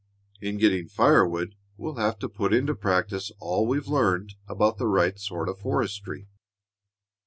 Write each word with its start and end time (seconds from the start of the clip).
In 0.41 0.57
getting 0.57 0.87
fire 0.87 1.27
wood 1.27 1.53
we'll 1.77 1.97
have 1.97 2.17
to 2.17 2.27
put 2.27 2.55
into 2.55 2.73
practice 2.73 3.31
all 3.39 3.67
we've 3.67 3.87
learned 3.87 4.33
about 4.47 4.79
the 4.79 4.87
right 4.87 5.19
sort 5.19 5.47
of 5.47 5.59
forestry. 5.59 6.27